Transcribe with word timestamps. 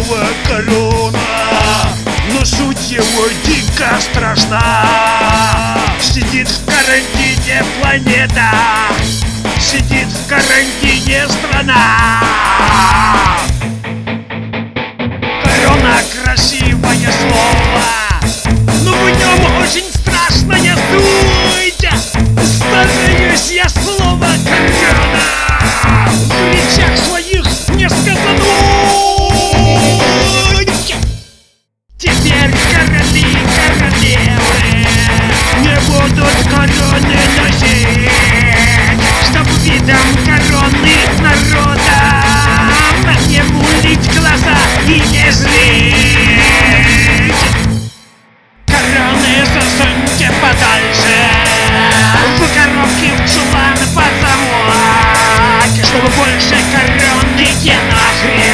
новая 0.00 0.28
корона. 0.46 1.18
Но 2.32 2.44
суть 2.44 2.90
его 2.90 3.26
дико 3.44 4.00
страшна. 4.00 4.86
Сидит 6.00 6.48
в 6.48 6.64
карантине 6.64 7.64
планета. 7.80 8.50
Сидит 9.58 10.08
в 10.08 10.28
карантине 10.28 11.28
страна. 11.28 12.22
похоронные 56.72 57.80
наши. 57.90 58.49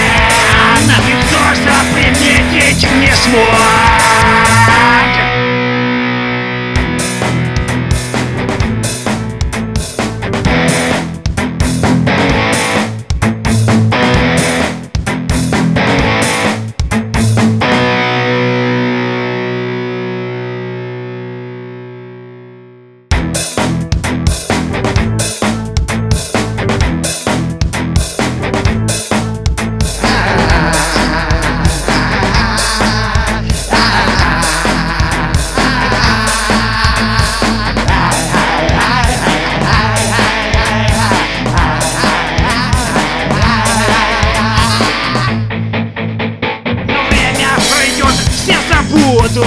буду 48.90 49.44